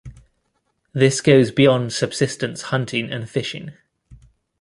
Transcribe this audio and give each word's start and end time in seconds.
This 0.93 1.21
goes 1.21 1.51
beyond 1.51 1.93
subsistence 1.93 2.63
hunting 2.63 3.11
and 3.11 3.29
fishing. 3.29 3.73